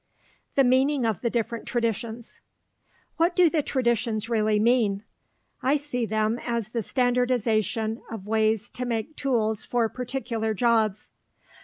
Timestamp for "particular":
9.89-10.55